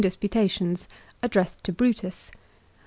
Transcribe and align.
353 0.03 0.29
Disputations, 0.31 0.87
addressed 1.21 1.63
to 1.63 1.71
Brutus. 1.71 2.31